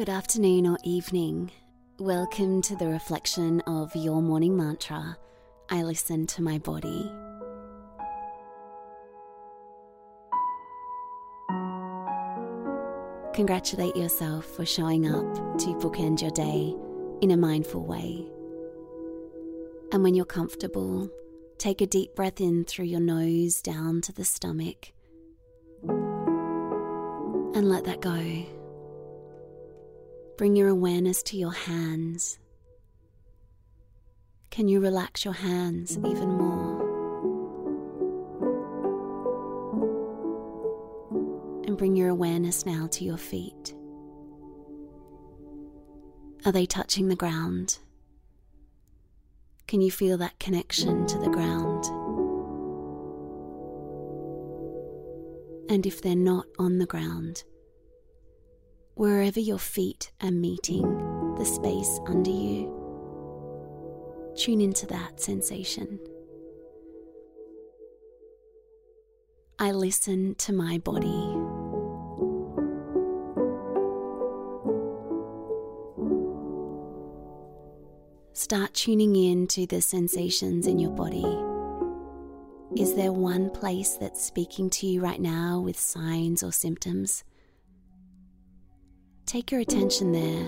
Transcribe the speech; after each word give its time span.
Good 0.00 0.08
afternoon 0.08 0.66
or 0.66 0.78
evening. 0.82 1.50
Welcome 1.98 2.62
to 2.62 2.74
the 2.74 2.86
reflection 2.86 3.60
of 3.66 3.94
your 3.94 4.22
morning 4.22 4.56
mantra. 4.56 5.18
I 5.68 5.82
listen 5.82 6.26
to 6.28 6.40
my 6.40 6.56
body. 6.56 7.12
Congratulate 13.34 13.94
yourself 13.94 14.46
for 14.46 14.64
showing 14.64 15.06
up 15.06 15.58
to 15.58 15.66
bookend 15.74 16.22
your 16.22 16.30
day 16.30 16.74
in 17.20 17.32
a 17.32 17.36
mindful 17.36 17.84
way. 17.84 18.26
And 19.92 20.02
when 20.02 20.14
you're 20.14 20.24
comfortable, 20.24 21.10
take 21.58 21.82
a 21.82 21.86
deep 21.86 22.14
breath 22.14 22.40
in 22.40 22.64
through 22.64 22.86
your 22.86 23.00
nose 23.00 23.60
down 23.60 24.00
to 24.00 24.14
the 24.14 24.24
stomach 24.24 24.94
and 25.86 27.68
let 27.68 27.84
that 27.84 28.00
go. 28.00 28.46
Bring 30.40 30.56
your 30.56 30.68
awareness 30.68 31.22
to 31.24 31.36
your 31.36 31.52
hands. 31.52 32.38
Can 34.50 34.68
you 34.68 34.80
relax 34.80 35.22
your 35.22 35.34
hands 35.34 35.98
even 35.98 36.30
more? 36.30 36.80
And 41.66 41.76
bring 41.76 41.94
your 41.94 42.08
awareness 42.08 42.64
now 42.64 42.86
to 42.86 43.04
your 43.04 43.18
feet. 43.18 43.74
Are 46.46 46.52
they 46.52 46.64
touching 46.64 47.08
the 47.08 47.16
ground? 47.16 47.78
Can 49.66 49.82
you 49.82 49.90
feel 49.90 50.16
that 50.16 50.38
connection 50.38 51.06
to 51.08 51.18
the 51.18 51.28
ground? 51.28 51.84
And 55.70 55.84
if 55.84 56.00
they're 56.00 56.16
not 56.16 56.46
on 56.58 56.78
the 56.78 56.86
ground, 56.86 57.44
wherever 58.94 59.40
your 59.40 59.58
feet 59.58 60.12
are 60.22 60.30
meeting 60.30 60.82
the 61.38 61.44
space 61.44 62.00
under 62.06 62.30
you, 62.30 62.68
tune 64.36 64.60
into 64.60 64.86
that 64.86 65.20
sensation. 65.20 65.98
I 69.58 69.72
listen 69.72 70.34
to 70.36 70.52
my 70.52 70.78
body. 70.78 71.36
Start 78.32 78.72
tuning 78.72 79.14
in 79.16 79.46
to 79.48 79.66
the 79.66 79.82
sensations 79.82 80.66
in 80.66 80.78
your 80.78 80.92
body. 80.92 81.26
Is 82.74 82.94
there 82.94 83.12
one 83.12 83.50
place 83.50 83.96
that's 83.96 84.24
speaking 84.24 84.70
to 84.70 84.86
you 84.86 85.02
right 85.02 85.20
now 85.20 85.60
with 85.60 85.78
signs 85.78 86.42
or 86.42 86.52
symptoms? 86.52 87.22
Take 89.30 89.52
your 89.52 89.60
attention 89.60 90.10
there. 90.10 90.44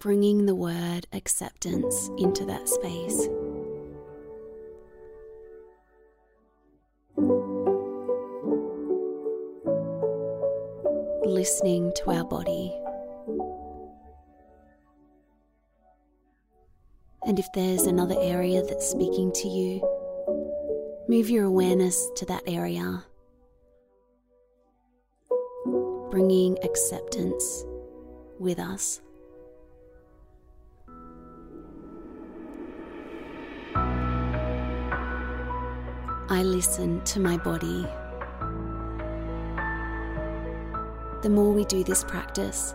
Bringing 0.00 0.46
the 0.46 0.56
word 0.56 1.06
acceptance 1.12 2.10
into 2.18 2.44
that 2.46 2.68
space. 2.68 3.28
listening 11.24 11.92
to 11.94 12.10
our 12.10 12.24
body. 12.24 12.76
And 17.26 17.38
if 17.38 17.52
there's 17.52 17.82
another 17.82 18.16
area 18.18 18.62
that's 18.62 18.88
speaking 18.88 19.30
to 19.32 19.48
you, 19.48 19.80
move 21.08 21.28
your 21.28 21.44
awareness 21.44 22.10
to 22.16 22.24
that 22.26 22.42
area, 22.46 23.04
bringing 26.10 26.56
acceptance 26.64 27.64
with 28.38 28.58
us. 28.58 29.02
I 36.30 36.42
listen 36.42 37.02
to 37.04 37.20
my 37.20 37.36
body. 37.36 37.86
The 41.22 41.28
more 41.28 41.52
we 41.52 41.66
do 41.66 41.84
this 41.84 42.02
practice, 42.02 42.74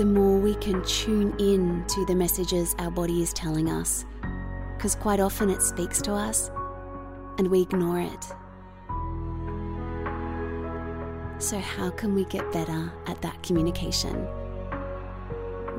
the 0.00 0.06
more 0.06 0.38
we 0.38 0.54
can 0.54 0.82
tune 0.84 1.34
in 1.38 1.84
to 1.86 2.06
the 2.06 2.14
messages 2.14 2.74
our 2.78 2.90
body 2.90 3.20
is 3.20 3.34
telling 3.34 3.68
us, 3.68 4.06
because 4.74 4.94
quite 4.94 5.20
often 5.20 5.50
it 5.50 5.60
speaks 5.60 6.00
to 6.00 6.10
us 6.10 6.50
and 7.36 7.46
we 7.48 7.60
ignore 7.60 8.00
it. 8.00 8.24
So, 11.38 11.58
how 11.58 11.90
can 11.90 12.14
we 12.14 12.24
get 12.24 12.50
better 12.50 12.90
at 13.08 13.20
that 13.20 13.42
communication? 13.42 14.14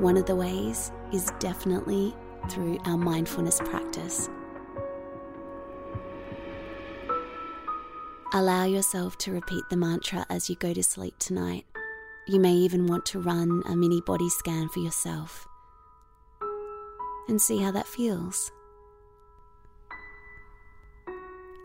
One 0.00 0.16
of 0.16 0.26
the 0.26 0.36
ways 0.36 0.92
is 1.12 1.32
definitely 1.40 2.14
through 2.48 2.78
our 2.84 2.96
mindfulness 2.96 3.58
practice. 3.58 4.30
Allow 8.32 8.66
yourself 8.66 9.18
to 9.18 9.32
repeat 9.32 9.64
the 9.68 9.76
mantra 9.76 10.24
as 10.30 10.48
you 10.48 10.54
go 10.54 10.72
to 10.72 10.82
sleep 10.84 11.18
tonight. 11.18 11.66
You 12.26 12.38
may 12.38 12.52
even 12.52 12.86
want 12.86 13.04
to 13.06 13.20
run 13.20 13.62
a 13.66 13.74
mini 13.74 14.00
body 14.00 14.28
scan 14.28 14.68
for 14.68 14.78
yourself 14.78 15.46
and 17.28 17.40
see 17.40 17.58
how 17.58 17.72
that 17.72 17.86
feels. 17.86 18.52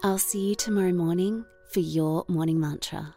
I'll 0.03 0.18
see 0.18 0.50
you 0.50 0.56
tomorrow 0.56 0.94
morning 0.94 1.45
for 1.72 1.79
your 1.79 2.25
morning 2.28 2.59
mantra. 2.59 3.16